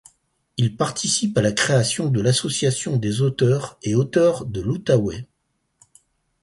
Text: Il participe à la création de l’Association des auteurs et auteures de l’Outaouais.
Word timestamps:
Il 0.57 0.77
participe 0.77 1.37
à 1.37 1.43
la 1.43 1.51
création 1.51 2.09
de 2.09 2.21
l’Association 2.21 2.97
des 2.97 3.21
auteurs 3.21 3.77
et 3.83 3.93
auteures 3.93 4.47
de 4.47 4.59
l’Outaouais. 4.59 5.27